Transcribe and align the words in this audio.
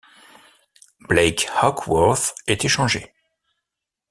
Blake 1.01 1.47
Hawksworth 1.61 2.33
est 2.47 2.65
échangé. 2.65 3.13